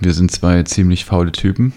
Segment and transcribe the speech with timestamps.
[0.00, 1.72] Wir sind zwei ziemlich faule Typen,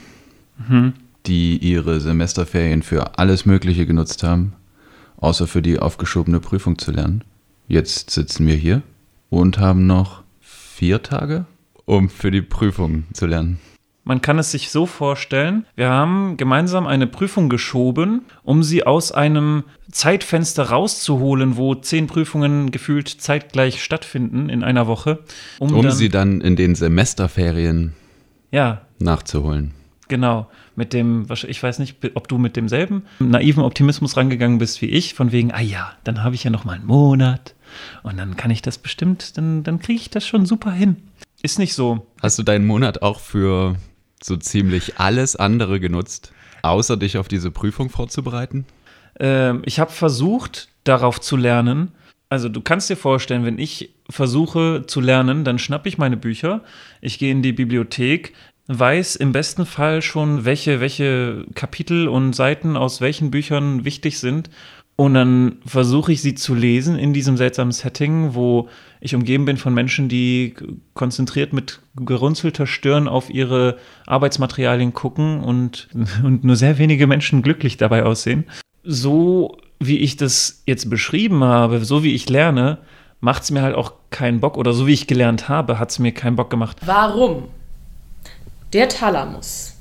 [0.67, 0.93] Mhm.
[1.25, 4.53] die ihre Semesterferien für alles Mögliche genutzt haben,
[5.17, 7.23] außer für die aufgeschobene Prüfung zu lernen.
[7.67, 8.81] Jetzt sitzen wir hier
[9.29, 11.45] und haben noch vier Tage,
[11.85, 13.59] um für die Prüfung zu lernen.
[14.05, 19.11] Man kann es sich so vorstellen, wir haben gemeinsam eine Prüfung geschoben, um sie aus
[19.11, 25.19] einem Zeitfenster rauszuholen, wo zehn Prüfungen gefühlt zeitgleich stattfinden in einer Woche.
[25.59, 27.93] Um dann, sie dann in den Semesterferien
[28.51, 29.73] Ja, nachzuholen.
[30.07, 30.47] genau.
[30.75, 35.13] Mit dem, ich weiß nicht, ob du mit demselben naiven Optimismus rangegangen bist wie ich,
[35.13, 37.53] von wegen, ah ja, dann habe ich ja noch mal einen Monat
[38.01, 40.95] und dann kann ich das bestimmt, dann, dann kriege ich das schon super hin.
[41.41, 42.07] Ist nicht so.
[42.21, 43.75] Hast du deinen Monat auch für
[44.23, 48.65] so ziemlich alles andere genutzt, außer dich auf diese Prüfung vorzubereiten?
[49.19, 51.91] Ähm, ich habe versucht, darauf zu lernen.
[52.29, 56.63] Also du kannst dir vorstellen, wenn ich versuche zu lernen, dann schnappe ich meine Bücher,
[57.01, 58.33] ich gehe in die Bibliothek,
[58.67, 64.49] weiß im besten Fall schon, welche, welche Kapitel und Seiten aus welchen Büchern wichtig sind.
[64.95, 68.67] Und dann versuche ich sie zu lesen in diesem seltsamen Setting, wo
[68.99, 70.55] ich umgeben bin von Menschen, die
[70.93, 75.87] konzentriert mit gerunzelter Stirn auf ihre Arbeitsmaterialien gucken und,
[76.23, 78.43] und nur sehr wenige Menschen glücklich dabei aussehen.
[78.83, 82.79] So wie ich das jetzt beschrieben habe, so wie ich lerne,
[83.19, 84.57] macht es mir halt auch keinen Bock.
[84.57, 86.77] Oder so wie ich gelernt habe, hat es mir keinen Bock gemacht.
[86.85, 87.45] Warum?
[88.73, 89.73] Der Thalamus,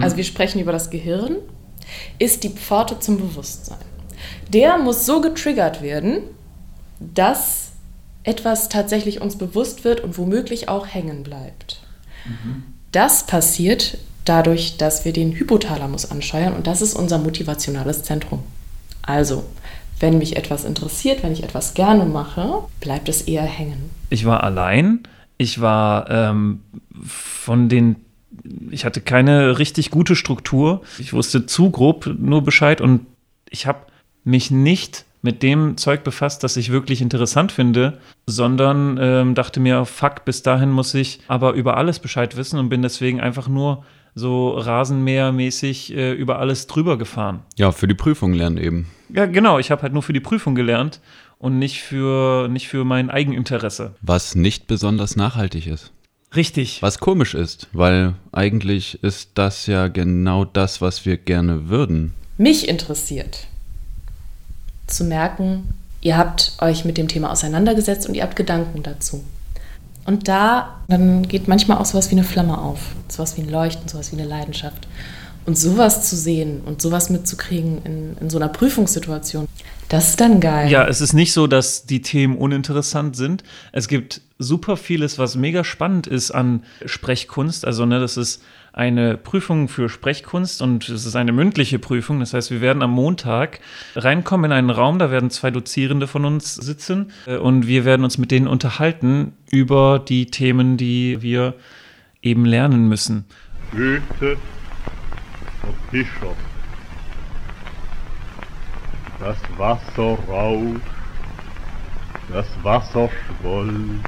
[0.00, 1.36] also wir sprechen über das Gehirn,
[2.18, 3.78] ist die Pforte zum Bewusstsein.
[4.52, 6.22] Der muss so getriggert werden,
[7.00, 7.70] dass
[8.24, 11.82] etwas tatsächlich uns bewusst wird und womöglich auch hängen bleibt.
[12.92, 18.42] Das passiert dadurch, dass wir den Hypothalamus ansteuern und das ist unser motivationales Zentrum.
[19.02, 19.44] Also,
[20.00, 23.90] wenn mich etwas interessiert, wenn ich etwas gerne mache, bleibt es eher hängen.
[24.10, 25.00] Ich war allein.
[25.36, 26.60] Ich war ähm,
[27.04, 27.96] von den.
[28.70, 30.82] Ich hatte keine richtig gute Struktur.
[30.98, 33.06] Ich wusste zu grob nur Bescheid und
[33.50, 33.80] ich habe
[34.24, 39.84] mich nicht mit dem Zeug befasst, das ich wirklich interessant finde, sondern ähm, dachte mir,
[39.84, 43.84] fuck, bis dahin muss ich aber über alles Bescheid wissen und bin deswegen einfach nur
[44.14, 47.40] so rasenmähermäßig äh, über alles drüber gefahren.
[47.56, 48.86] Ja, für die Prüfung lernen eben.
[49.10, 51.00] Ja, genau, ich habe halt nur für die Prüfung gelernt
[51.38, 53.94] und nicht für, nicht für mein Eigeninteresse.
[54.02, 55.92] Was nicht besonders nachhaltig ist.
[56.36, 56.82] Richtig.
[56.82, 62.12] Was komisch ist, weil eigentlich ist das ja genau das, was wir gerne würden.
[62.36, 63.46] Mich interessiert
[64.86, 69.24] zu merken, ihr habt euch mit dem Thema auseinandergesetzt und ihr habt Gedanken dazu.
[70.04, 73.88] Und da, dann geht manchmal auch sowas wie eine Flamme auf, sowas wie ein Leuchten,
[73.88, 74.88] sowas wie eine Leidenschaft.
[75.48, 79.48] Und sowas zu sehen und sowas mitzukriegen in, in so einer Prüfungssituation,
[79.88, 80.70] das ist dann geil.
[80.70, 83.44] Ja, es ist nicht so, dass die Themen uninteressant sind.
[83.72, 87.64] Es gibt super vieles, was mega spannend ist an Sprechkunst.
[87.64, 88.42] Also, ne, das ist
[88.74, 92.20] eine Prüfung für Sprechkunst und es ist eine mündliche Prüfung.
[92.20, 93.60] Das heißt, wir werden am Montag
[93.96, 98.04] reinkommen in einen Raum, da werden zwei Dozierende von uns sitzen äh, und wir werden
[98.04, 101.54] uns mit denen unterhalten über die Themen, die wir
[102.20, 103.24] eben lernen müssen.
[103.72, 104.36] Goethe,
[105.68, 106.34] der Fischer.
[109.20, 110.80] Das Wasser rauscht,
[112.32, 114.00] das Wasser schwoll.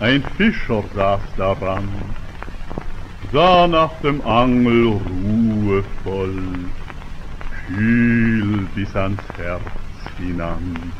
[0.00, 1.88] Ein Fischer saß daran,
[3.32, 6.42] sah nach dem Angel ruhevoll,
[7.68, 9.62] kühl bis ans Herz
[10.18, 10.92] hinan.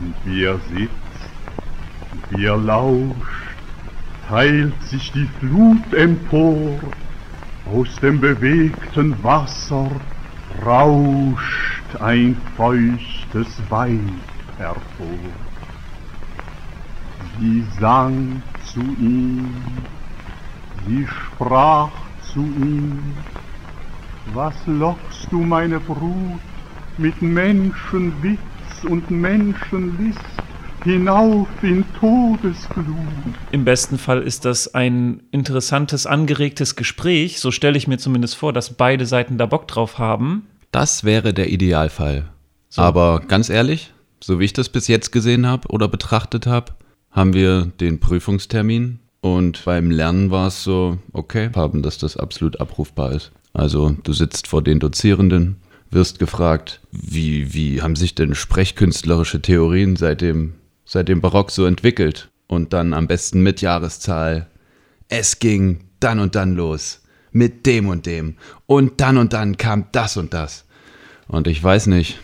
[0.00, 0.90] Und wie er sitzt,
[2.30, 3.38] wie er lauscht,
[4.28, 6.80] teilt sich die Flut empor,
[7.72, 9.90] aus dem bewegten Wasser
[10.64, 13.98] rauscht ein feuchtes Weib
[14.56, 15.18] hervor.
[17.38, 19.54] Sie sang zu ihm,
[20.86, 21.90] sie sprach
[22.32, 23.02] zu ihm,
[24.34, 26.40] was lockst du meine Brut
[26.96, 28.38] mit Menschenwitz
[28.88, 30.37] und Menschenlist
[30.84, 32.86] hinauf in Todesglut?
[33.50, 37.40] Im besten Fall ist das ein interessantes, angeregtes Gespräch.
[37.40, 40.46] So stelle ich mir zumindest vor, dass beide Seiten da Bock drauf haben.
[40.70, 42.28] Das wäre der Idealfall.
[42.76, 43.92] Aber ganz ehrlich,
[44.22, 46.72] so wie ich das bis jetzt gesehen habe oder betrachtet habe,
[47.10, 52.60] haben wir den Prüfungstermin und beim Lernen war es so, okay, haben, dass das absolut
[52.60, 53.32] abrufbar ist.
[53.52, 55.56] Also du sitzt vor den Dozierenden,
[55.90, 60.54] wirst gefragt, wie, wie haben sich denn sprechkünstlerische Theorien seit dem,
[60.88, 62.30] seit dem Barock so entwickelt?
[62.48, 64.48] Und dann am besten mit Jahreszahl.
[65.08, 67.02] Es ging dann und dann los.
[67.30, 68.36] Mit dem und dem.
[68.66, 70.64] Und dann und dann kam das und das.
[71.28, 72.18] Und ich weiß nicht,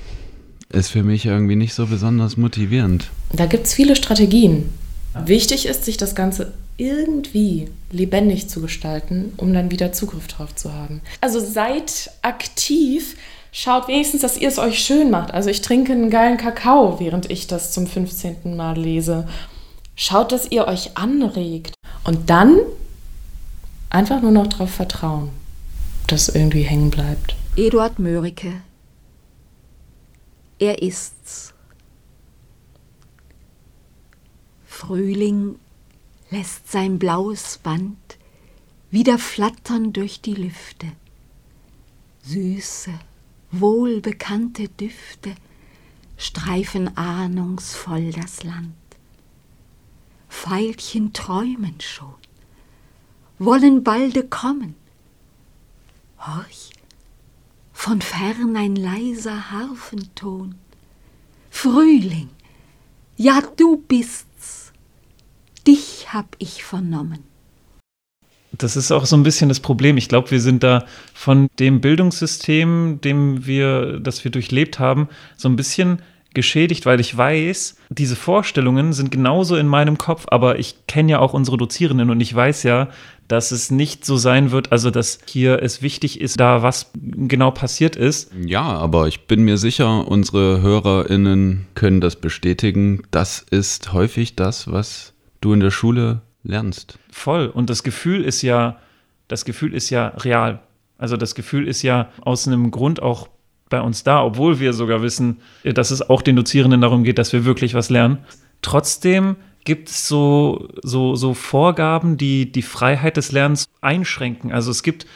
[0.71, 3.11] ist für mich irgendwie nicht so besonders motivierend.
[3.33, 4.71] Da gibt es viele Strategien.
[5.27, 10.73] Wichtig ist, sich das Ganze irgendwie lebendig zu gestalten, um dann wieder Zugriff drauf zu
[10.73, 11.03] haben.
[11.21, 13.17] Also seid aktiv,
[13.55, 15.33] schaut wenigstens, dass ihr es euch schön macht.
[15.33, 18.57] Also ich trinke einen geilen Kakao, während ich das zum 15.
[18.57, 19.27] Mal lese.
[19.95, 21.73] Schaut, dass ihr euch anregt.
[22.03, 22.59] Und dann
[23.89, 25.31] einfach nur noch darauf vertrauen,
[26.09, 27.37] dass irgendwie hängen bleibt.
[27.57, 28.61] Eduard Mörike.
[30.59, 31.55] Er ist's.
[34.67, 35.55] Frühling
[36.31, 37.97] lässt sein blaues Band
[38.91, 40.87] wieder flattern durch die Lüfte.
[42.25, 42.91] Süße,
[43.61, 45.35] wohlbekannte Düfte
[46.17, 48.75] streifen ahnungsvoll das Land.
[50.29, 52.15] Veilchen träumen schon,
[53.39, 54.75] wollen balde kommen.
[56.19, 56.71] Horch,
[57.73, 60.57] von fern ein leiser Harfenton.
[61.51, 62.31] Frühling,
[63.17, 64.73] ja du bist's,
[65.67, 67.34] dich hab ich vernommen.
[68.59, 69.97] Das ist auch so ein bisschen das Problem.
[69.97, 75.49] Ich glaube, wir sind da von dem Bildungssystem, dem wir, das wir durchlebt haben, so
[75.49, 76.01] ein bisschen
[76.35, 81.19] geschädigt, weil ich weiß, diese Vorstellungen sind genauso in meinem Kopf, aber ich kenne ja
[81.21, 82.89] auch unsere Dozierenden und ich weiß ja,
[83.29, 87.53] dass es nicht so sein wird, also dass hier es wichtig ist, da was genau
[87.53, 88.31] passiert ist.
[88.45, 93.03] Ja, aber ich bin mir sicher, unsere HörerInnen können das bestätigen.
[93.11, 96.99] Das ist häufig das, was du in der Schule lernst.
[97.11, 97.47] Voll.
[97.49, 98.79] Und das Gefühl ist ja,
[99.29, 100.61] das Gefühl ist ja real.
[100.99, 103.29] Also das Gefühl ist ja aus einem Grund auch
[103.69, 107.33] bei uns da, obwohl wir sogar wissen, dass es auch den Dozierenden darum geht, dass
[107.33, 108.19] wir wirklich was lernen.
[108.63, 114.53] Trotzdem gibt es so, so, so Vorgaben, die die Freiheit des Lernens einschränken.
[114.53, 115.07] Also es gibt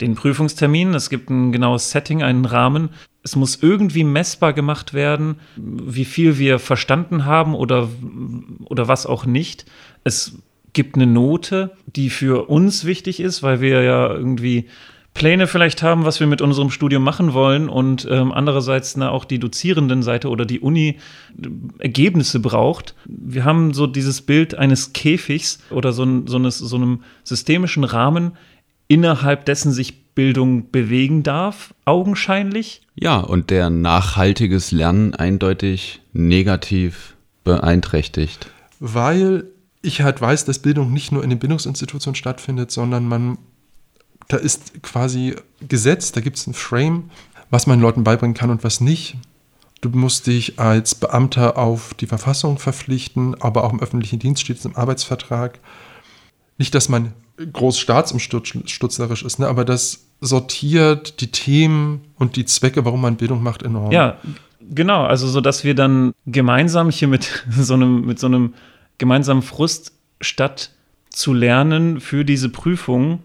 [0.00, 2.90] den Prüfungstermin, es gibt ein genaues Setting, einen Rahmen.
[3.22, 7.88] Es muss irgendwie messbar gemacht werden, wie viel wir verstanden haben oder,
[8.64, 9.66] oder was auch nicht.
[10.04, 10.38] Es
[10.78, 14.68] gibt eine Note, die für uns wichtig ist, weil wir ja irgendwie
[15.12, 19.24] Pläne vielleicht haben, was wir mit unserem Studium machen wollen und ähm, andererseits na, auch
[19.24, 20.98] die Dozierendenseite oder die Uni
[21.36, 21.48] äh,
[21.80, 22.94] Ergebnisse braucht.
[23.06, 28.36] Wir haben so dieses Bild eines Käfigs oder so, so, eines, so einem systemischen Rahmen,
[28.86, 32.82] innerhalb dessen sich Bildung bewegen darf, augenscheinlich.
[32.94, 38.48] Ja, und der nachhaltiges Lernen eindeutig negativ beeinträchtigt.
[38.78, 39.46] Weil
[39.82, 43.38] ich halt weiß, dass Bildung nicht nur in den Bildungsinstitutionen stattfindet, sondern man
[44.28, 45.36] da ist quasi
[45.66, 47.10] Gesetz, da gibt es ein Frame,
[47.50, 49.16] was man Leuten beibringen kann und was nicht.
[49.80, 54.58] Du musst dich als Beamter auf die Verfassung verpflichten, aber auch im öffentlichen Dienst steht
[54.58, 55.58] es im Arbeitsvertrag.
[56.58, 57.12] Nicht, dass man
[57.52, 63.42] groß staatsumstutzlerisch ist, ne, aber das sortiert die Themen und die Zwecke, warum man Bildung
[63.42, 63.92] macht, enorm.
[63.92, 64.18] Ja,
[64.68, 65.04] genau.
[65.04, 68.54] Also, so dass wir dann gemeinsam hier mit so einem, mit so einem
[68.98, 70.72] gemeinsamen Frust statt
[71.10, 73.20] zu lernen für diese Prüfung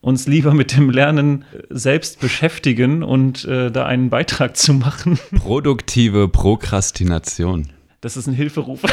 [0.00, 5.18] uns lieber mit dem Lernen selbst beschäftigen und äh, da einen Beitrag zu machen.
[5.36, 7.72] Produktive Prokrastination.
[8.00, 8.82] Das ist ein Hilferuf.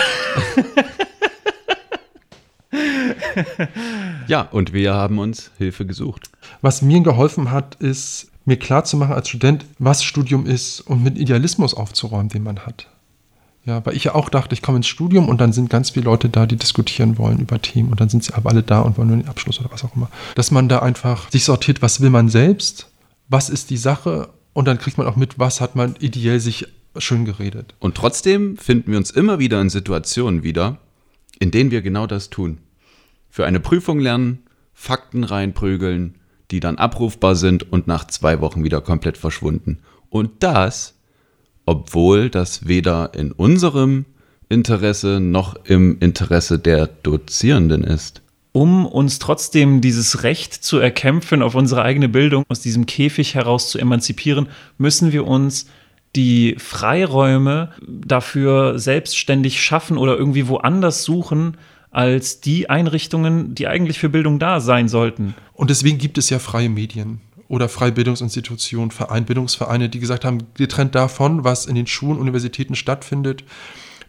[4.28, 6.32] ja, und wir haben uns Hilfe gesucht.
[6.62, 11.76] Was mir geholfen hat, ist mir klarzumachen als Student, was Studium ist und mit Idealismus
[11.76, 12.88] aufzuräumen, den man hat.
[13.66, 16.06] Ja, weil ich ja auch dachte, ich komme ins Studium und dann sind ganz viele
[16.06, 18.98] Leute da, die diskutieren wollen über Themen und dann sind sie aber alle da und
[18.98, 20.10] wollen nur den Abschluss oder was auch immer.
[20.36, 22.90] Dass man da einfach sich sortiert, was will man selbst,
[23.30, 26.68] was ist die Sache und dann kriegt man auch mit, was hat man ideell sich
[26.98, 27.74] schön geredet.
[27.80, 30.78] Und trotzdem finden wir uns immer wieder in Situationen wieder,
[31.40, 32.60] in denen wir genau das tun.
[33.30, 36.16] Für eine Prüfung lernen, Fakten reinprügeln,
[36.52, 39.80] die dann abrufbar sind und nach zwei Wochen wieder komplett verschwunden.
[40.10, 40.93] Und das
[41.66, 44.06] obwohl das weder in unserem
[44.50, 48.22] Interesse noch im Interesse der Dozierenden ist.
[48.52, 53.70] Um uns trotzdem dieses Recht zu erkämpfen, auf unsere eigene Bildung aus diesem Käfig heraus
[53.72, 55.66] zu emanzipieren, müssen wir uns
[56.16, 61.58] die Freiräume dafür selbstständig schaffen oder irgendwie woanders suchen,
[61.90, 65.34] als die Einrichtungen, die eigentlich für Bildung da sein sollten.
[65.54, 70.96] Und deswegen gibt es ja freie Medien oder Freibildungsinstitutionen, Verein, Bildungsvereine, die gesagt haben, getrennt
[70.96, 73.44] davon, was in den Schulen, Universitäten stattfindet.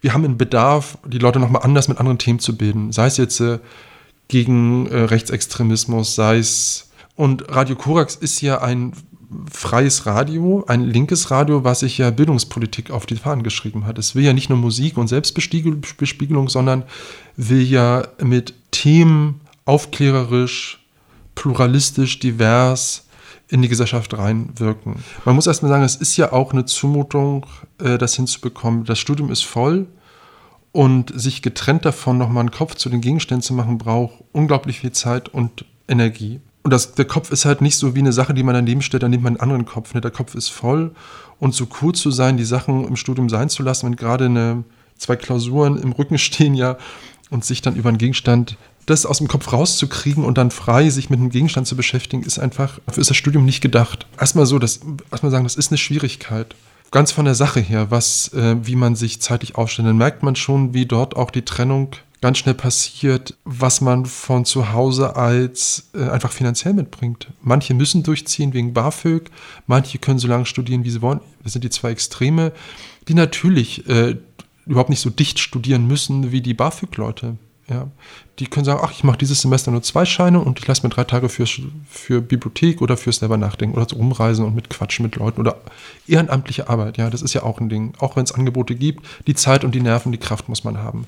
[0.00, 2.92] Wir haben einen Bedarf, die Leute nochmal anders mit anderen Themen zu bilden.
[2.92, 3.58] Sei es jetzt äh,
[4.28, 6.90] gegen äh, Rechtsextremismus, sei es.
[7.16, 8.92] Und Radio Korax ist ja ein
[9.50, 13.98] freies Radio, ein linkes Radio, was sich ja Bildungspolitik auf die Fahnen geschrieben hat.
[13.98, 16.84] Es will ja nicht nur Musik und Selbstbespiegelung, sondern
[17.36, 20.84] will ja mit Themen aufklärerisch,
[21.34, 23.03] pluralistisch, divers,
[23.54, 24.96] in die Gesellschaft reinwirken.
[25.24, 27.46] Man muss erstmal sagen, es ist ja auch eine Zumutung,
[27.80, 28.84] äh, das hinzubekommen.
[28.84, 29.86] Das Studium ist voll
[30.72, 34.90] Und sich getrennt davon nochmal einen Kopf zu den Gegenständen zu machen, braucht unglaublich viel
[34.90, 36.40] Zeit und Energie.
[36.64, 39.04] Und das, der Kopf ist halt nicht so wie eine Sache, die man daneben stellt,
[39.04, 39.94] dann nimmt man einen anderen Kopf.
[39.94, 40.00] Ne?
[40.00, 40.90] Der Kopf ist voll
[41.38, 44.64] und so cool zu sein, die Sachen im Studium sein zu lassen, wenn gerade eine,
[44.98, 46.76] zwei Klausuren im Rücken stehen ja
[47.30, 48.56] und sich dann über einen Gegenstand
[48.86, 52.38] das aus dem Kopf rauszukriegen und dann frei sich mit einem Gegenstand zu beschäftigen, ist
[52.38, 54.06] einfach, dafür ist das Studium nicht gedacht.
[54.18, 56.54] Erstmal so, das, erstmal sagen, das ist eine Schwierigkeit.
[56.90, 60.36] Ganz von der Sache her, was, äh, wie man sich zeitlich aufstellt, dann merkt man
[60.36, 65.90] schon, wie dort auch die Trennung ganz schnell passiert, was man von zu Hause als
[65.94, 67.28] äh, einfach finanziell mitbringt.
[67.42, 69.30] Manche müssen durchziehen wegen BAföG,
[69.66, 71.20] manche können so lange studieren, wie sie wollen.
[71.42, 72.52] Das sind die zwei Extreme,
[73.08, 74.16] die natürlich äh,
[74.64, 77.36] überhaupt nicht so dicht studieren müssen wie die BAföG-Leute.
[77.68, 77.88] Ja,
[78.40, 80.90] die können sagen, ach, ich mache dieses Semester nur zwei Scheine und ich lasse mir
[80.90, 81.46] drei Tage für,
[81.88, 85.56] für Bibliothek oder fürs selber nachdenken oder zu rumreisen und mit Quatschen mit Leuten oder
[86.06, 86.98] ehrenamtliche Arbeit.
[86.98, 87.94] Ja, das ist ja auch ein Ding.
[87.98, 91.06] Auch wenn es Angebote gibt, die Zeit und die Nerven, die Kraft muss man haben.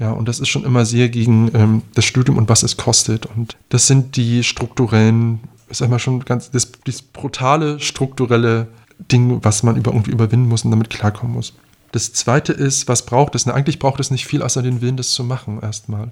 [0.00, 3.26] Ja, und das ist schon immer sehr gegen ähm, das Studium und was es kostet.
[3.26, 8.66] Und das sind die strukturellen, ist einmal schon ganz, das, das brutale strukturelle
[8.98, 11.54] Ding, was man über, irgendwie überwinden muss und damit klarkommen muss.
[11.94, 13.46] Das zweite ist, was braucht es?
[13.46, 16.10] Na, eigentlich braucht es nicht viel, außer den Willen, das zu machen, erstmal.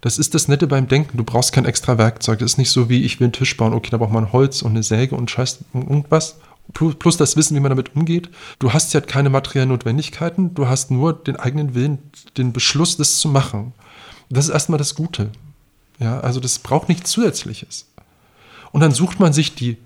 [0.00, 1.16] Das ist das Nette beim Denken.
[1.16, 2.38] Du brauchst kein extra Werkzeug.
[2.38, 3.74] Das ist nicht so wie, ich will einen Tisch bauen.
[3.74, 6.36] Okay, da braucht man Holz und eine Säge und Scheiß und irgendwas
[6.72, 8.30] plus das Wissen, wie man damit umgeht.
[8.60, 11.98] Du hast ja keine materiellen Notwendigkeiten, du hast nur den eigenen Willen,
[12.36, 13.72] den Beschluss, das zu machen.
[14.30, 15.30] Das ist erstmal das Gute.
[15.98, 17.86] Ja, also das braucht nichts Zusätzliches.
[18.70, 19.78] Und dann sucht man sich die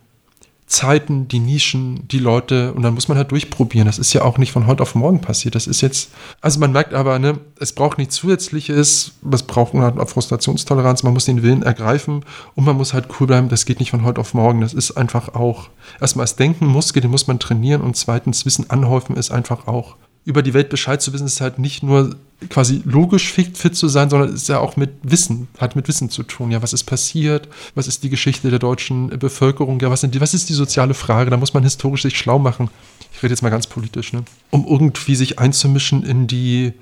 [0.73, 3.87] Zeiten, die Nischen, die Leute und dann muss man halt durchprobieren.
[3.87, 5.55] Das ist ja auch nicht von heute auf morgen passiert.
[5.55, 6.11] Das ist jetzt,
[6.41, 11.13] also man merkt aber, ne, es braucht nichts Zusätzliches, es braucht eine halt Frustrationstoleranz, man
[11.13, 12.25] muss den Willen ergreifen
[12.55, 13.51] und man muss halt cool bleiben.
[13.51, 14.63] Das geht nicht von heute auf morgen.
[14.63, 15.69] Das ist einfach auch
[16.01, 19.97] erstmal das Denken, Muskel, den muss man trainieren und zweitens Wissen anhäufen ist einfach auch
[20.25, 22.17] über die Welt Bescheid zu wissen, ist halt nicht nur
[22.49, 26.11] quasi logisch fit, fit zu sein, sondern ist ja auch mit Wissen, hat mit Wissen
[26.11, 26.51] zu tun.
[26.51, 27.49] Ja, was ist passiert?
[27.75, 29.81] Was ist die Geschichte der deutschen Bevölkerung?
[29.81, 31.31] Ja, was, sind die, was ist die soziale Frage?
[31.31, 32.69] Da muss man historisch sich schlau machen.
[33.13, 34.25] Ich rede jetzt mal ganz politisch, ne?
[34.51, 36.73] Um irgendwie sich einzumischen in die,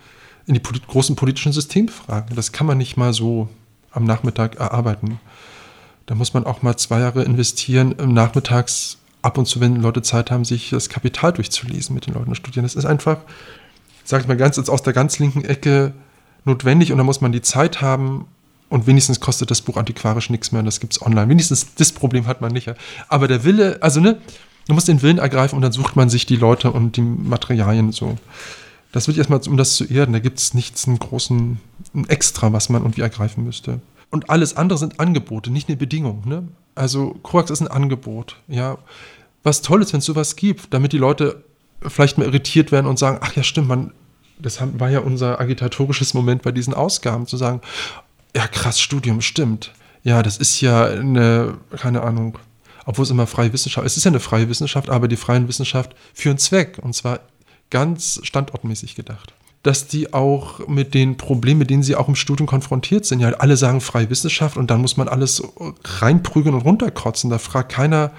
[0.47, 2.37] in die polit großen politischen Systemfragen.
[2.37, 3.49] Das kann man nicht mal so
[3.91, 5.19] am Nachmittag erarbeiten.
[6.07, 10.31] Da muss man auch mal zwei Jahre investieren, nachmittags ab und zu, wenn Leute Zeit
[10.31, 12.65] haben, sich das Kapital durchzulesen mit den Leuten studieren.
[12.65, 13.19] Das ist einfach,
[14.05, 15.93] sag ich mal ganz aus der ganz linken Ecke
[16.45, 18.27] notwendig und da muss man die Zeit haben
[18.69, 21.29] und wenigstens kostet das Buch antiquarisch nichts mehr und das gibt es online.
[21.29, 22.73] Wenigstens das Problem hat man nicht.
[23.09, 24.19] Aber der Wille, also ne,
[24.69, 27.93] du musst den Willen ergreifen und dann sucht man sich die Leute und die Materialien
[27.93, 28.17] so.
[28.93, 31.61] Das wird erstmal, um das zu erden, da gibt es nichts, einen großen,
[31.95, 33.81] ein Extra, was man irgendwie ergreifen müsste.
[34.11, 36.23] Und alles andere sind Angebote, nicht eine Bedingung.
[36.27, 36.49] Ne?
[36.75, 38.37] Also Koax ist ein Angebot.
[38.49, 38.79] Ja,
[39.43, 41.45] was toll ist, wenn es sowas gibt, damit die Leute
[41.87, 43.93] vielleicht mal irritiert werden und sagen, ach ja, stimmt, man,
[44.39, 47.61] das war ja unser agitatorisches Moment bei diesen Ausgaben, zu sagen,
[48.37, 49.73] ja krass, Studium, stimmt.
[50.03, 52.39] Ja, das ist ja eine, keine Ahnung,
[52.85, 55.95] obwohl es immer freie Wissenschaft, es ist ja eine freie Wissenschaft, aber die freien Wissenschaft
[56.13, 57.21] für einen Zweck und zwar
[57.71, 62.47] ganz standortmäßig gedacht dass die auch mit den Problemen, mit denen sie auch im Studium
[62.47, 65.43] konfrontiert sind, ja, alle sagen freie Wissenschaft und dann muss man alles
[66.01, 67.31] reinprügeln und runterkotzen.
[67.31, 68.13] Da fragt keiner,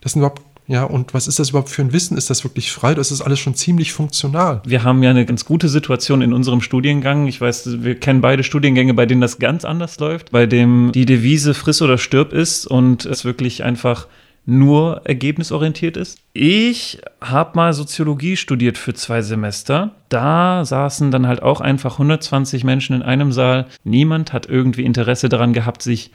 [0.00, 2.18] das sind überhaupt ja, und was ist das überhaupt für ein Wissen?
[2.18, 2.94] Ist das wirklich frei?
[2.94, 4.60] Das ist alles schon ziemlich funktional.
[4.66, 7.26] Wir haben ja eine ganz gute Situation in unserem Studiengang.
[7.26, 11.06] Ich weiß, wir kennen beide Studiengänge, bei denen das ganz anders läuft, bei dem die
[11.06, 14.08] Devise friss oder stirb ist und es wirklich einfach
[14.50, 16.20] nur ergebnisorientiert ist.
[16.32, 19.90] Ich habe mal Soziologie studiert für zwei Semester.
[20.08, 23.66] Da saßen dann halt auch einfach 120 Menschen in einem Saal.
[23.84, 26.12] Niemand hat irgendwie Interesse daran gehabt, sich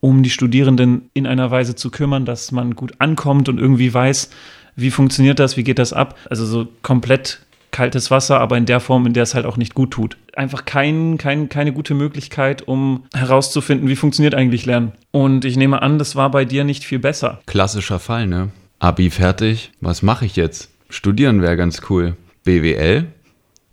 [0.00, 4.30] um die Studierenden in einer Weise zu kümmern, dass man gut ankommt und irgendwie weiß,
[4.74, 6.18] wie funktioniert das, wie geht das ab.
[6.28, 7.45] Also so komplett
[7.76, 10.16] kaltes Wasser, aber in der Form, in der es halt auch nicht gut tut.
[10.34, 14.92] Einfach kein, kein, keine gute Möglichkeit, um herauszufinden, wie funktioniert eigentlich Lernen.
[15.10, 17.42] Und ich nehme an, das war bei dir nicht viel besser.
[17.44, 18.48] Klassischer Fall, ne?
[18.78, 20.70] Abi fertig, was mache ich jetzt?
[20.88, 22.16] Studieren wäre ganz cool.
[22.44, 23.08] BWL?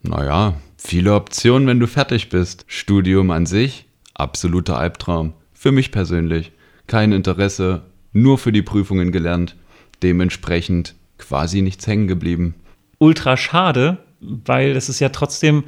[0.02, 2.66] Naja, viele Optionen, wenn du fertig bist.
[2.68, 3.86] Studium an sich?
[4.16, 5.32] Absoluter Albtraum.
[5.54, 6.52] Für mich persönlich.
[6.88, 9.56] Kein Interesse, nur für die Prüfungen gelernt.
[10.02, 12.56] Dementsprechend quasi nichts hängen geblieben
[13.04, 15.66] ultra schade, weil es ist ja trotzdem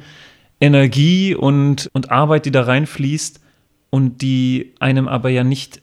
[0.58, 3.40] Energie und, und Arbeit, die da reinfließt
[3.90, 5.82] und die einem aber ja nicht,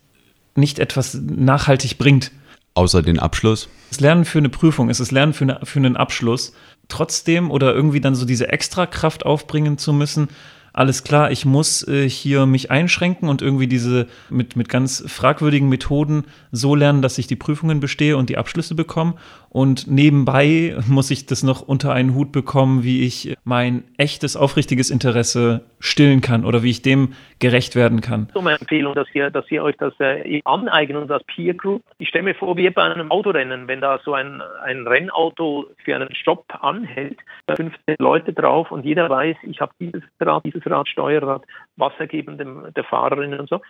[0.56, 2.32] nicht etwas nachhaltig bringt.
[2.74, 3.70] Außer den Abschluss.
[3.90, 6.54] Das Lernen für eine Prüfung ist das Lernen für, eine, für einen Abschluss.
[6.88, 10.30] Trotzdem oder irgendwie dann so diese Extrakraft aufbringen zu müssen,
[10.76, 15.70] alles klar, ich muss äh, hier mich einschränken und irgendwie diese mit, mit ganz fragwürdigen
[15.70, 19.14] Methoden so lernen, dass ich die Prüfungen bestehe und die Abschlüsse bekomme.
[19.54, 24.90] Und nebenbei muss ich das noch unter einen Hut bekommen, wie ich mein echtes, aufrichtiges
[24.90, 28.30] Interesse stillen kann oder wie ich dem gerecht werden kann.
[28.34, 31.84] So eine Empfehlung, dass ihr, dass ihr euch das äh, aneignet und das Peer Group.
[32.00, 35.96] Ich stelle mir vor, wie bei einem Autorennen, wenn da so ein, ein Rennauto für
[35.96, 40.66] einen Stopp anhält, da 15 Leute drauf und jeder weiß, ich habe dieses Rad, dieses
[40.66, 41.44] Rad, Steuerrad,
[41.78, 43.62] Wasser geben dem, der Fahrerin und so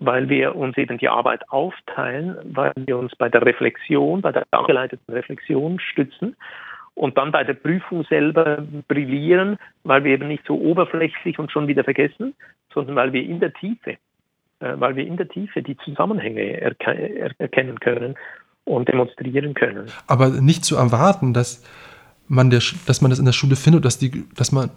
[0.00, 4.44] weil wir uns eben die Arbeit aufteilen, weil wir uns bei der Reflexion, bei der
[4.52, 6.36] angeleiteten Reflexion stützen
[6.94, 11.66] und dann bei der Prüfung selber brillieren, weil wir eben nicht so oberflächlich und schon
[11.66, 12.34] wieder vergessen,
[12.72, 13.92] sondern weil wir in der Tiefe,
[14.60, 18.14] äh, weil wir in der Tiefe die Zusammenhänge erke erkennen können
[18.64, 19.86] und demonstrieren können.
[20.06, 21.64] Aber nicht zu erwarten, dass
[22.28, 24.70] man, der, dass man das in der Schule findet, dass, die, dass man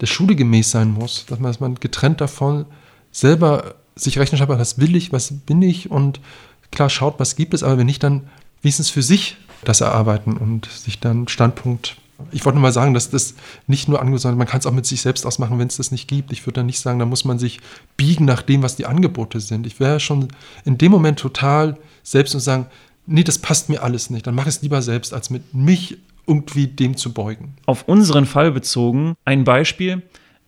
[0.00, 2.66] der Schule gemäß sein muss, dass man, dass man getrennt davon
[3.10, 6.20] selber sich Rechenschaft macht, was will ich, was bin ich und
[6.70, 8.22] klar schaut, was gibt es, aber wenn nicht, dann
[8.62, 11.96] wenigstens für sich das erarbeiten und sich dann Standpunkt.
[12.30, 13.34] Ich wollte nur mal sagen, dass das
[13.66, 16.08] nicht nur angesagt man kann es auch mit sich selbst ausmachen, wenn es das nicht
[16.08, 16.32] gibt.
[16.32, 17.60] Ich würde dann nicht sagen, da muss man sich
[17.96, 19.66] biegen nach dem, was die Angebote sind.
[19.66, 20.28] Ich wäre schon
[20.64, 22.66] in dem Moment total selbst und sagen,
[23.06, 24.26] nee, das passt mir alles nicht.
[24.26, 27.54] Dann mache ich es lieber selbst, als mit mich irgendwie dem zu beugen.
[27.66, 30.02] Auf unseren Fall bezogen, ein Beispiel.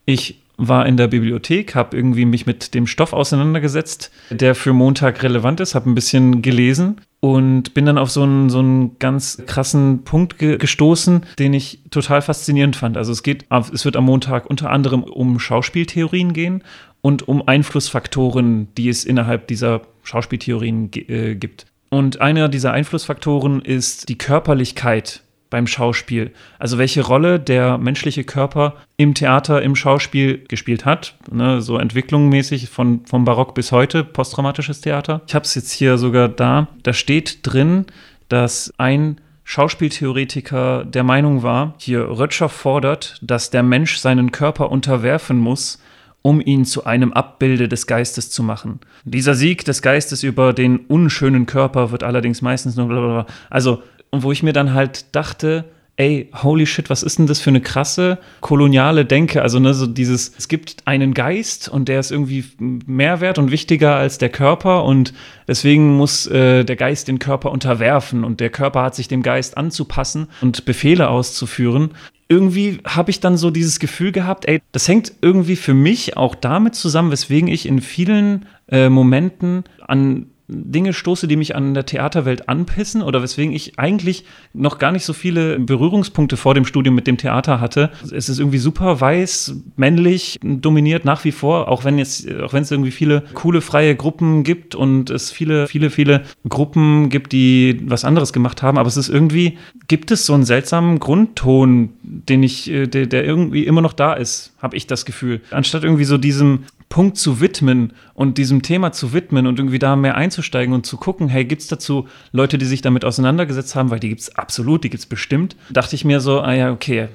[0.07, 5.23] Ich war in der Bibliothek, habe irgendwie mich mit dem Stoff auseinandergesetzt, der für Montag
[5.23, 9.43] relevant ist, habe ein bisschen gelesen und bin dann auf so einen, so einen ganz
[9.47, 12.97] krassen Punkt ge gestoßen, den ich total faszinierend fand.
[12.97, 16.63] Also es geht, es wird am Montag unter anderem um Schauspieltheorien gehen
[17.01, 21.67] und um Einflussfaktoren, die es innerhalb dieser Schauspieltheorien äh, gibt.
[21.91, 25.24] Und einer dieser Einflussfaktoren ist die Körperlichkeit
[25.55, 26.33] beim Schauspiel.
[26.59, 31.15] Also welche Rolle der menschliche Körper im Theater, im Schauspiel gespielt hat.
[31.31, 35.21] Ne, so entwicklungsmäßig von, vom Barock bis heute, posttraumatisches Theater.
[35.29, 36.67] Ich habe es jetzt hier sogar da.
[36.83, 37.87] Da steht drin,
[38.29, 45.39] dass ein Schauspieltheoretiker der Meinung war, hier Rötscher fordert, dass der Mensch seinen Körper unterwerfen
[45.39, 45.81] muss,
[46.23, 48.81] um ihn zu einem Abbilde des Geistes zu machen.
[49.05, 53.27] Dieser Sieg des Geistes über den unschönen Körper wird allerdings meistens nur blablabla.
[53.51, 55.65] Also und wo ich mir dann halt dachte,
[55.97, 59.43] ey, holy shit, was ist denn das für eine krasse koloniale Denke?
[59.43, 63.51] Also, ne, so dieses, es gibt einen Geist und der ist irgendwie mehr wert und
[63.51, 65.15] wichtiger als der Körper und
[65.47, 69.57] deswegen muss äh, der Geist den Körper unterwerfen und der Körper hat sich dem Geist
[69.57, 71.91] anzupassen und Befehle auszuführen.
[72.29, 76.35] Irgendwie habe ich dann so dieses Gefühl gehabt, ey, das hängt irgendwie für mich auch
[76.35, 81.87] damit zusammen, weswegen ich in vielen äh, Momenten an Dinge stoße, die mich an der
[81.87, 86.95] Theaterwelt anpissen oder weswegen ich eigentlich noch gar nicht so viele Berührungspunkte vor dem Studium
[86.95, 87.91] mit dem Theater hatte.
[88.13, 92.63] Es ist irgendwie super weiß, männlich, dominiert nach wie vor, auch wenn jetzt, auch wenn
[92.63, 97.81] es irgendwie viele coole freie Gruppen gibt und es viele, viele, viele Gruppen gibt, die
[97.85, 99.57] was anderes gemacht haben, aber es ist irgendwie,
[99.89, 104.13] gibt es so einen seltsamen Grundton, den ich, äh, der, der irgendwie immer noch da
[104.13, 105.41] ist, habe ich das Gefühl.
[105.51, 109.97] Anstatt irgendwie so diesem Punkt zu widmen und diesem Thema zu widmen und irgendwie da
[109.97, 113.91] mehr einzusteigen und zu gucken, hey, gibt es dazu Leute, die sich damit auseinandergesetzt haben,
[113.91, 116.71] weil die gibt es absolut, die gibt es bestimmt, dachte ich mir so, ah ja,
[116.71, 117.09] okay,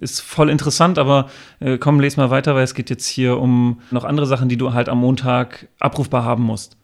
[0.00, 1.28] ist voll interessant, aber
[1.60, 4.56] äh, komm, lese mal weiter, weil es geht jetzt hier um noch andere Sachen, die
[4.56, 6.76] du halt am Montag abrufbar haben musst.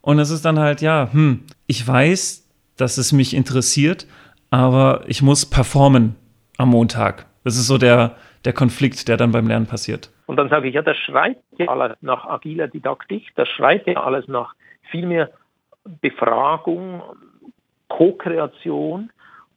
[0.00, 2.44] Und es ist dann halt, ja, hm, ich weiß,
[2.76, 4.06] dass es mich interessiert,
[4.50, 6.14] aber ich muss performen
[6.56, 7.26] am Montag.
[7.44, 10.10] Das ist so der, der Konflikt, der dann beim Lernen passiert.
[10.28, 14.02] Und dann sage ich, ja, das schreit ja alles nach agiler Didaktik, das schreit ja
[14.02, 14.54] alles nach
[14.90, 15.30] viel mehr
[16.02, 17.02] Befragung,
[17.88, 19.10] Co-Kreation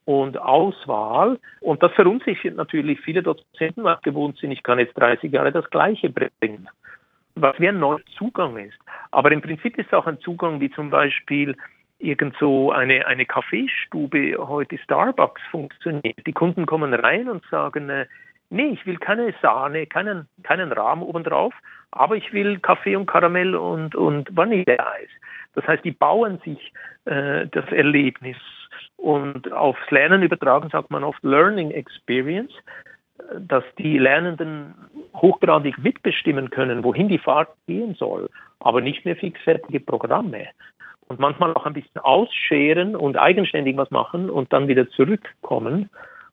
[0.05, 1.37] und Auswahl.
[1.59, 5.69] Und das verunsichert natürlich viele Dozenten, weil gewohnt sind, ich kann jetzt 30 Jahre das
[5.71, 6.69] Gleiche bringen.
[7.35, 8.79] Was wie ein neuer Zugang ist.
[9.11, 11.57] Aber im Prinzip ist es auch ein Zugang, wie zum Beispiel
[11.99, 16.25] irgend so eine, eine Kaffeestube heute Starbucks funktioniert.
[16.25, 18.05] Die Kunden kommen rein und sagen, äh,
[18.51, 21.53] nee, ich will keine Sahne, keinen, keinen Rahmen obendrauf,
[21.91, 25.09] aber ich will Kaffee und Karamell und, und Vanilleeis.
[25.53, 26.73] Das heißt, die bauen sich
[27.05, 28.37] äh, das Erlebnis
[28.97, 32.53] und aufs Lernen übertragen sagt man oft Learning Experience,
[33.39, 34.73] dass die Lernenden
[35.15, 40.47] hochgradig mitbestimmen können, wohin die Fahrt gehen soll, aber nicht mehr fixfertige Programme.
[41.07, 45.89] Und manchmal auch ein bisschen ausscheren und eigenständig was machen und dann wieder zurückkommen.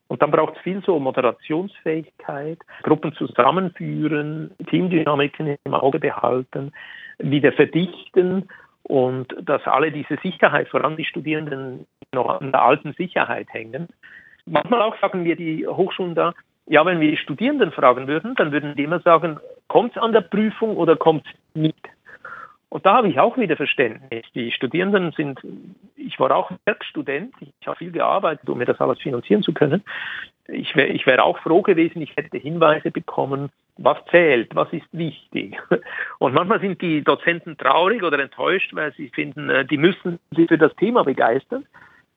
[0.09, 6.73] Und dann braucht es viel so Moderationsfähigkeit, Gruppen zusammenführen, Teamdynamiken im Auge behalten,
[7.19, 8.49] wieder verdichten
[8.83, 13.87] und dass alle diese Sicherheit, vor allem die Studierenden, noch an der alten Sicherheit hängen.
[14.45, 16.33] Manchmal auch sagen wir die Hochschulen da,
[16.65, 20.11] ja, wenn wir die Studierenden fragen würden, dann würden die immer sagen, Kommt es an
[20.11, 21.89] der Prüfung oder kommt es nicht?
[22.69, 24.23] Und da habe ich auch wieder Verständnis.
[24.35, 25.39] Die Studierenden sind,
[25.95, 29.83] ich war auch Werkstudent, ich habe viel gearbeitet, um mir das alles finanzieren zu können.
[30.47, 34.87] Ich wäre ich wär auch froh gewesen, ich hätte Hinweise bekommen, was zählt, was ist
[34.91, 35.57] wichtig.
[36.19, 40.47] Und manchmal sind die Dozenten traurig oder enttäuscht, weil sie finden, äh, die müssen sich
[40.47, 41.65] für das Thema begeistern.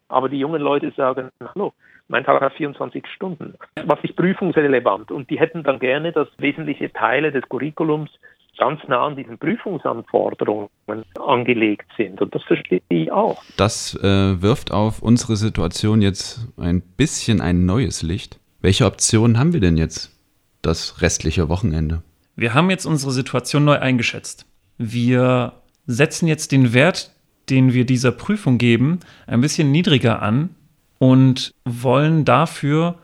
[0.09, 1.73] Aber die jungen Leute sagen, hallo,
[2.09, 3.55] mein Tag hat 24 Stunden.
[3.87, 5.11] Was ist prüfungsrelevant?
[5.11, 8.11] Und die hätten dann gerne, dass wesentliche Teile des Curriculums
[8.59, 10.69] ganz nah an diesen Prüfungsanforderungen
[11.19, 12.21] angelegt sind.
[12.21, 13.43] Und das verstehe ich auch.
[13.57, 18.39] Das äh, wirft auf unsere Situation jetzt ein bisschen ein neues Licht.
[18.61, 20.17] Welche Optionen haben wir denn jetzt
[20.63, 22.03] das restliche Wochenende?
[22.37, 24.47] Wir haben jetzt unsere Situation neu eingeschätzt.
[24.79, 25.55] Wir
[25.87, 27.11] setzen jetzt den Wert,
[27.51, 30.55] den wir dieser Prüfung geben, ein bisschen niedriger an
[30.99, 32.99] und wollen dafür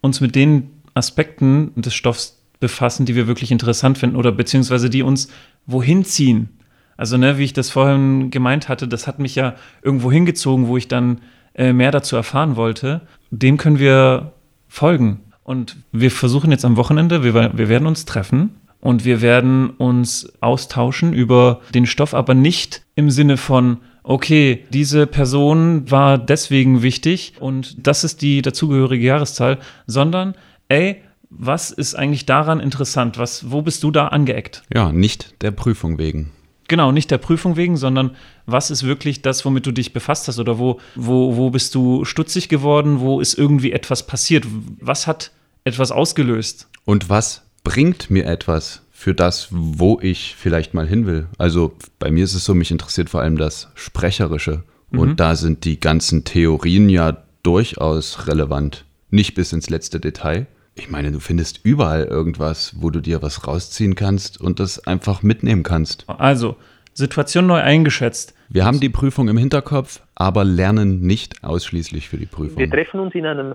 [0.00, 5.02] uns mit den Aspekten des Stoffs befassen, die wir wirklich interessant finden oder beziehungsweise die
[5.02, 5.28] uns
[5.66, 6.48] wohin ziehen.
[6.96, 10.76] Also, ne, wie ich das vorhin gemeint hatte, das hat mich ja irgendwo hingezogen, wo
[10.76, 11.20] ich dann
[11.54, 13.02] äh, mehr dazu erfahren wollte.
[13.30, 14.32] Dem können wir
[14.66, 15.20] folgen.
[15.44, 20.30] Und wir versuchen jetzt am Wochenende, wir, wir werden uns treffen und wir werden uns
[20.40, 27.34] austauschen über den Stoff, aber nicht im Sinne von, okay, diese Person war deswegen wichtig
[27.40, 30.34] und das ist die dazugehörige Jahreszahl, sondern,
[30.68, 33.18] ey, was ist eigentlich daran interessant?
[33.18, 34.62] Was, wo bist du da angeeckt?
[34.72, 36.32] Ja, nicht der Prüfung wegen.
[36.68, 38.14] Genau, nicht der Prüfung wegen, sondern
[38.44, 42.04] was ist wirklich das, womit du dich befasst hast oder wo, wo, wo bist du
[42.04, 43.00] stutzig geworden?
[43.00, 44.46] Wo ist irgendwie etwas passiert?
[44.80, 45.32] Was hat
[45.64, 46.68] etwas ausgelöst?
[46.84, 51.26] Und was bringt mir etwas für das, wo ich vielleicht mal hin will?
[51.38, 54.62] Also bei mir ist es so, mich interessiert vor allem das Sprecherische.
[54.90, 54.98] Mhm.
[54.98, 58.84] Und da sind die ganzen Theorien ja durchaus relevant.
[59.10, 60.46] Nicht bis ins letzte Detail,
[60.78, 65.22] ich meine, du findest überall irgendwas, wo du dir was rausziehen kannst und das einfach
[65.22, 66.08] mitnehmen kannst.
[66.08, 66.56] Also,
[66.94, 68.34] Situation neu eingeschätzt.
[68.48, 72.58] Wir haben die Prüfung im Hinterkopf, aber lernen nicht ausschließlich für die Prüfung.
[72.58, 73.54] Wir treffen uns in einem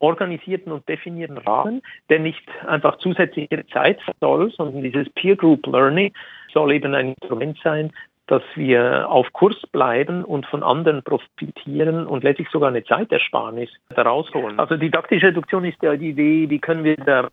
[0.00, 6.12] organisierten und definierten Rahmen, der nicht einfach zusätzliche Zeit soll, sondern dieses Peer Group Learning
[6.52, 7.92] soll eben ein Instrument sein,
[8.30, 14.32] dass wir auf Kurs bleiben und von anderen profitieren und letztlich sogar eine Zeitersparnis daraus
[14.32, 14.60] holen.
[14.60, 17.28] Also didaktische Reduktion ist ja die Idee, wie können wir der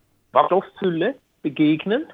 [0.46, 2.06] Stofffülle begegnen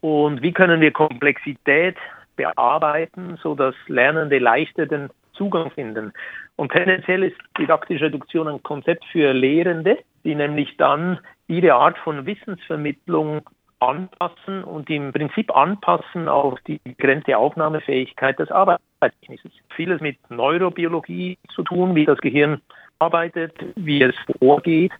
[0.00, 1.96] und wie können wir Komplexität
[2.36, 6.12] bearbeiten, sodass Lernende leichter den Zugang finden.
[6.54, 12.26] Und tendenziell ist didaktische Reduktion ein Konzept für Lehrende, die nämlich dann ihre Art von
[12.26, 13.40] Wissensvermittlung
[13.80, 19.52] anpassen und im Prinzip anpassen auf die begrenzte Aufnahmefähigkeit des Arbeitsmechanismus.
[19.74, 22.60] Vieles mit Neurobiologie zu tun, wie das Gehirn
[22.98, 24.92] arbeitet, wie es vorgeht.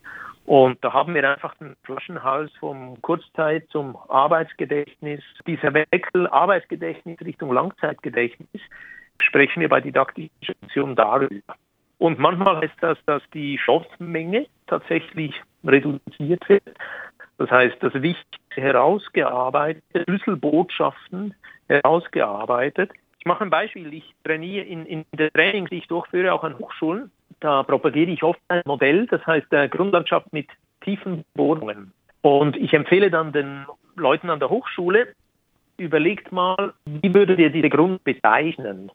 [0.47, 5.23] Und da haben wir einfach den Flaschenhals vom Kurzzeit zum Arbeitsgedächtnis.
[5.47, 8.63] Dieser Wechsel Arbeitsgedächtnis Richtung Langzeitgedächtnis
[9.21, 11.55] sprechen wir bei didaktischer Funktion darüber.
[11.99, 16.63] Und manchmal heißt das, dass die Stoffmenge tatsächlich reduziert wird.
[17.39, 21.35] Das heißt, das Wichtigste herausgearbeitet, Schlüsselbotschaften
[21.69, 22.91] herausgearbeitet.
[23.21, 23.95] Ich mache ein Beispiel.
[23.95, 27.11] Ich trainiere in, in der Trainings, die ich durchführe, auch an Hochschulen.
[27.41, 30.49] Da propagiere ich oft ein Modell, das heißt äh, Grundlandschaft mit
[30.81, 31.93] tiefen Bohrungen.
[32.23, 35.09] Und ich empfehle dann den Leuten an der Hochschule,
[35.77, 38.91] überlegt mal, wie würdet ihr diese Grund bezeichnen?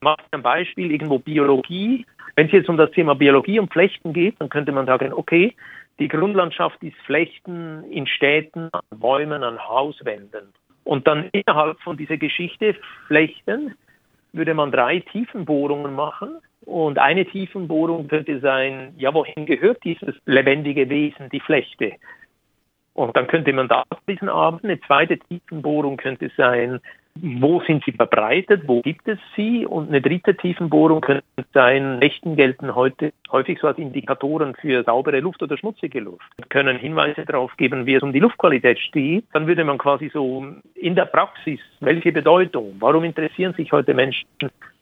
[0.00, 2.04] Macht ein Beispiel, irgendwo Biologie.
[2.34, 5.54] Wenn es jetzt um das Thema Biologie und Flechten geht, dann könnte man sagen, okay,
[5.98, 10.52] die Grundlandschaft ist Flechten in Städten, an Bäumen, an Hauswänden.
[10.84, 12.76] Und dann innerhalb von dieser Geschichte
[13.06, 13.74] Flechten
[14.32, 16.38] würde man drei Tiefenbohrungen machen.
[16.64, 21.92] Und eine Tiefenbohrung könnte sein, ja, wohin gehört dieses lebendige Wesen, die Flechte?
[22.94, 23.84] Und dann könnte man da
[24.28, 26.80] Abend, eine zweite Tiefenbohrung könnte sein,
[27.20, 29.66] wo sind sie verbreitet, wo gibt es sie?
[29.66, 35.20] Und eine dritte Tiefenbohrung könnte sein, Nächten gelten heute häufig so als Indikatoren für saubere
[35.20, 39.26] Luft oder schmutzige Luft, können Hinweise darauf geben, wie es um die Luftqualität steht.
[39.32, 44.26] Dann würde man quasi so in der Praxis, welche Bedeutung, warum interessieren sich heute Menschen,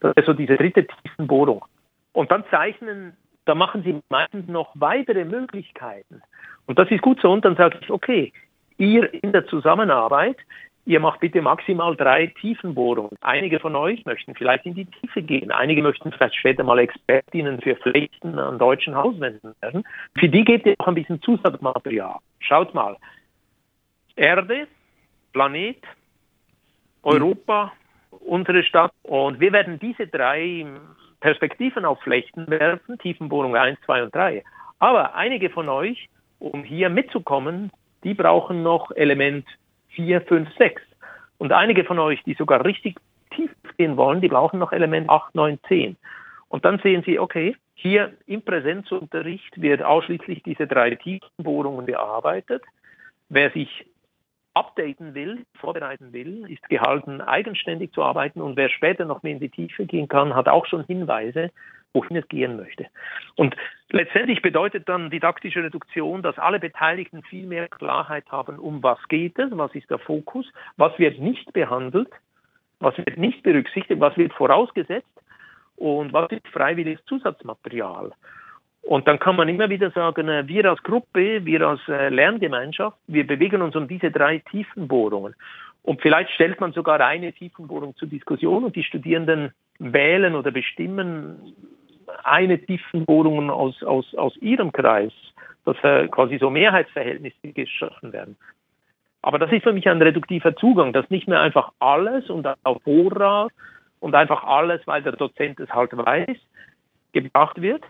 [0.00, 1.64] das ist so diese dritte Tiefenbohrung.
[2.12, 3.14] Und dann zeichnen,
[3.44, 6.22] da machen sie meistens noch weitere Möglichkeiten.
[6.66, 7.30] Und das ist gut so.
[7.30, 8.32] Und dann sage ich, okay,
[8.78, 10.36] ihr in der Zusammenarbeit
[10.84, 13.16] Ihr macht bitte maximal drei Tiefenbohrungen.
[13.20, 15.52] Einige von euch möchten vielleicht in die Tiefe gehen.
[15.52, 19.84] Einige möchten vielleicht später mal Expertinnen für Flechten an deutschen Hauswänden werden.
[20.18, 22.16] Für die gebt ihr auch ein bisschen Zusatzmaterial.
[22.40, 22.96] Schaut mal.
[24.16, 24.66] Erde,
[25.32, 25.78] Planet,
[27.04, 27.72] Europa,
[28.10, 28.92] unsere Stadt.
[29.04, 30.66] Und wir werden diese drei
[31.20, 34.42] Perspektiven auf Flechten werfen, Tiefenbohrung 1, 2 und 3.
[34.80, 36.08] Aber einige von euch,
[36.40, 37.70] um hier mitzukommen,
[38.02, 39.46] die brauchen noch Element
[39.94, 40.82] 4, 5, 6.
[41.38, 42.96] Und einige von euch, die sogar richtig
[43.34, 45.96] tief gehen wollen, die brauchen noch Element 8, 9, 10.
[46.48, 52.62] Und dann sehen Sie, okay, hier im Präsenzunterricht wird ausschließlich diese drei Tiefenbohrungen bearbeitet.
[53.28, 53.86] Wer sich
[54.54, 58.40] updaten will, vorbereiten will, ist gehalten, eigenständig zu arbeiten.
[58.40, 61.50] Und wer später noch mehr in die Tiefe gehen kann, hat auch schon Hinweise,
[61.94, 62.86] wohin es gehen möchte.
[63.36, 63.54] Und
[63.90, 69.38] letztendlich bedeutet dann didaktische Reduktion, dass alle Beteiligten viel mehr Klarheit haben, um was geht
[69.38, 72.08] es, was ist der Fokus, was wird nicht behandelt,
[72.80, 75.06] was wird nicht berücksichtigt, was wird vorausgesetzt
[75.76, 78.12] und was ist freiwilliges Zusatzmaterial.
[78.82, 82.98] Und dann kann man immer wieder sagen, äh, wir als Gruppe, wir als äh, Lerngemeinschaft,
[83.06, 85.36] wir bewegen uns um diese drei Tiefenbohrungen.
[85.82, 91.54] Und vielleicht stellt man sogar eine Tiefenbohrung zur Diskussion und die Studierenden wählen oder bestimmen
[92.24, 95.12] eine Tiefenbohrung aus, aus, aus ihrem Kreis,
[95.64, 95.76] dass
[96.10, 98.36] quasi so Mehrheitsverhältnisse geschaffen werden.
[99.22, 102.82] Aber das ist für mich ein reduktiver Zugang, dass nicht mehr einfach alles und auf
[102.82, 103.52] Vorrat
[104.00, 106.36] und einfach alles, weil der Dozent es halt weiß,
[107.12, 107.84] gebracht wird,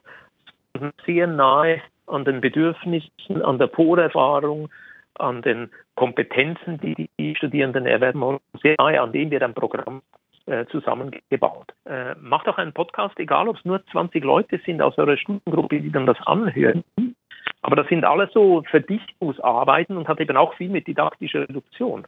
[1.06, 4.68] sehr nahe an den Bedürfnissen, an der Vorerfahrung,
[5.14, 8.22] an den Kompetenzen, die die Studierenden erwerben
[8.62, 10.02] sehr nahe an dem wird ein Programm
[10.46, 11.72] äh, zusammengebaut.
[11.84, 15.80] Äh, macht auch einen Podcast, egal ob es nur 20 Leute sind aus eurer Studengruppe,
[15.80, 16.84] die dann das anhören.
[17.62, 22.06] Aber das sind alles so Verdichtungsarbeiten und hat eben auch viel mit didaktischer Reduktion.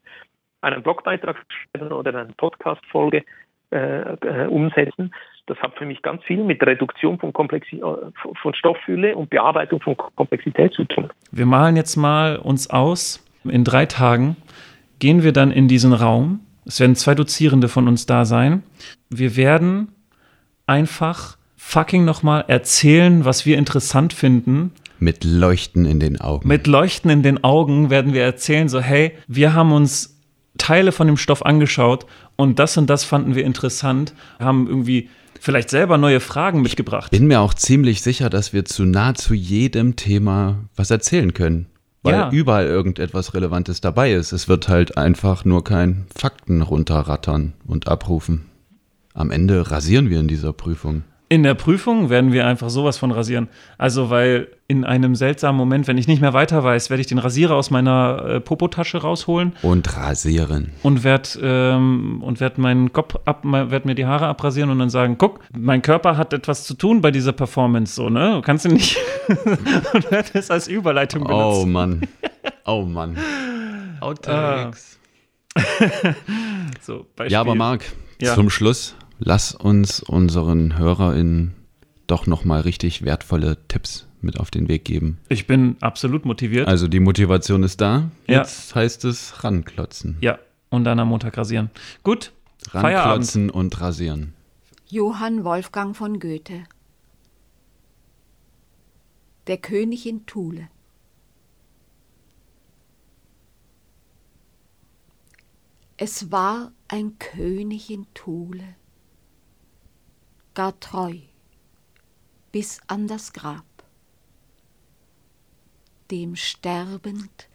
[0.61, 3.25] Einen Blogbeitrag schreiben oder eine Podcast-Folge
[3.71, 5.13] äh, äh, umsetzen.
[5.47, 7.83] Das hat für mich ganz viel mit Reduktion von, Komplexi äh,
[8.41, 11.11] von Stofffülle und Bearbeitung von Komplexität zu tun.
[11.33, 13.25] Wir malen jetzt mal uns aus.
[13.45, 14.37] In drei Tagen
[15.01, 16.41] gehen wir dann in diesen Raum.
[16.65, 18.63] Es werden zwei Dozierende von uns da sein.
[19.11, 19.89] Wir werden
[20.67, 24.73] einfach fucking nochmal erzählen, was wir interessant finden.
[24.99, 26.49] Mit Leuchten in den Augen.
[26.49, 30.17] Mit Leuchten in den Augen werden wir erzählen, so hey, wir haben uns
[30.57, 35.09] Teile von dem Stoff angeschaut und das und das fanden wir interessant, haben irgendwie
[35.41, 37.11] vielleicht selber neue Fragen mitgebracht.
[37.11, 41.67] Bin mir auch ziemlich sicher, dass wir zu nahezu jedem Thema was erzählen können.
[42.05, 42.31] Weil ja.
[42.31, 44.33] überall irgendetwas Relevantes dabei ist.
[44.33, 48.47] Es wird halt einfach nur kein Fakten runterrattern und abrufen.
[49.15, 51.05] Am Ende rasieren wir in dieser Prüfung.
[51.31, 53.49] In der Prüfung werden wir einfach sowas von rasieren.
[53.79, 57.19] Also, weil in einem seltsamen Moment, wenn ich nicht mehr weiter weiß, werde ich den
[57.19, 59.55] Rasierer aus meiner äh, Popotasche rausholen.
[59.63, 60.73] Und rasieren.
[60.83, 65.19] Und werde ähm, werd meinen Kopf ab, werde mir die Haare abrasieren und dann sagen:
[65.19, 68.33] guck, mein Körper hat etwas zu tun bei dieser Performance, so, ne?
[68.35, 68.97] Du kannst ihn nicht.
[69.29, 72.09] und werde es als Überleitung oh, benutzen.
[72.67, 73.17] Oh Mann.
[73.17, 73.19] Oh Mann.
[74.01, 74.99] Outtakes.
[76.81, 77.33] so, Beispiel.
[77.33, 77.85] Ja, aber Marc,
[78.21, 78.35] ja.
[78.35, 81.55] zum Schluss lass uns unseren HörerInnen
[82.07, 85.19] doch nochmal richtig wertvolle Tipps mit auf den Weg geben.
[85.29, 86.67] Ich bin absolut motiviert.
[86.67, 88.11] Also die Motivation ist da.
[88.27, 88.77] Jetzt ja.
[88.77, 90.17] heißt es ranklotzen.
[90.21, 90.39] Ja,
[90.71, 91.71] und dann am Montag rasieren.
[92.03, 92.33] Gut,
[92.71, 93.53] ranklotzen Feierabend.
[93.53, 94.35] und rasieren.
[94.89, 96.65] Johann Wolfgang von Goethe
[99.47, 100.69] Der König in Thule
[105.97, 108.65] Es war ein König in Thule
[110.55, 111.19] gar treu
[112.55, 113.65] bis an das Grab,
[116.13, 117.49] dem sterbend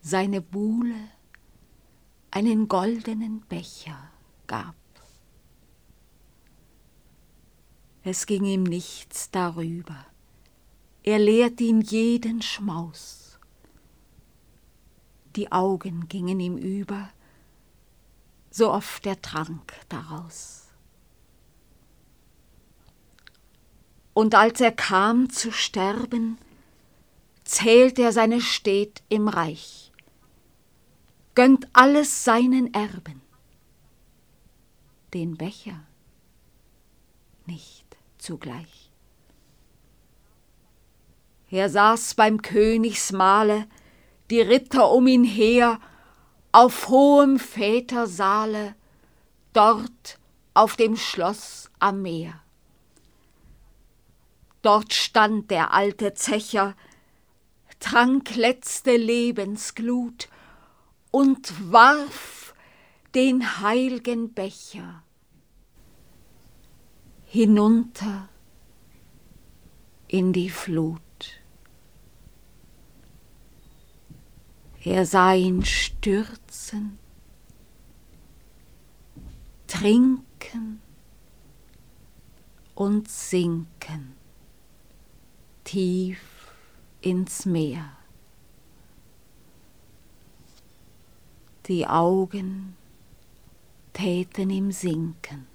[0.00, 1.08] seine Buhle
[2.32, 4.10] einen goldenen Becher
[4.48, 4.74] gab.
[8.02, 10.04] Es ging ihm nichts darüber,
[11.04, 13.38] er lehrt ihn jeden Schmaus.
[15.36, 17.08] Die Augen gingen ihm über,
[18.50, 20.67] so oft er trank daraus.
[24.18, 26.38] Und als er kam zu sterben,
[27.44, 29.92] zählt er seine Stet im Reich,
[31.36, 33.22] gönnt alles seinen Erben,
[35.14, 35.84] den Becher
[37.46, 38.90] nicht zugleich.
[41.48, 43.68] Er saß beim Königsmahle,
[44.30, 45.78] die Ritter um ihn her,
[46.50, 48.74] auf hohem Vätersaale,
[49.52, 50.18] dort
[50.54, 52.42] auf dem Schloss am Meer.
[54.68, 56.76] Dort stand der alte Zecher,
[57.80, 60.28] trank letzte Lebensglut
[61.10, 62.54] und warf
[63.14, 65.02] den heilgen Becher
[67.24, 68.28] hinunter
[70.06, 71.00] in die Flut.
[74.84, 76.98] Er sah ihn stürzen,
[79.66, 80.82] trinken
[82.74, 84.17] und sinken
[85.68, 86.50] tief
[87.02, 87.92] ins Meer.
[91.66, 92.74] Die Augen
[93.92, 95.46] täten ihm sinken,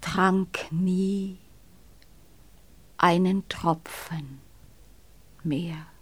[0.00, 1.38] trank nie
[2.96, 4.40] einen Tropfen
[5.44, 5.93] mehr.